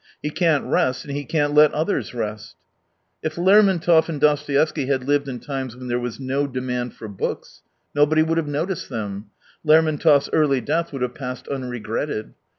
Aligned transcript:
"He 0.23 0.31
can't 0.31 0.65
rest 0.65 1.05
and 1.05 1.15
he 1.15 1.25
can't 1.25 1.53
let 1.53 1.71
others 1.73 2.11
rest." 2.15 2.55
If 3.21 3.35
Lermontov 3.37 4.09
and 4.09 4.19
Dostoevsky 4.19 4.87
had 4.87 5.03
lived 5.03 5.27
in 5.27 5.39
times 5.39 5.75
when 5.75 5.89
there 5.89 5.99
was 5.99 6.19
no 6.19 6.47
demand 6.47 6.95
for 6.95 7.07
books, 7.07 7.61
nobody 7.93 8.23
would 8.23 8.39
have 8.39 8.47
noticed 8.47 8.89
them. 8.89 9.27
Ler 9.63 9.83
montov's 9.83 10.27
early 10.33 10.59
death 10.59 10.91
would 10.91 11.03
have 11.03 11.13
passed 11.13 11.45
unregretted. 11.49 12.33